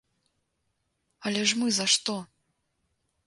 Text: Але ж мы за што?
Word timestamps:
Але 1.29 1.41
ж 1.51 1.59
мы 1.59 1.67
за 1.79 1.87
што? 1.97 2.17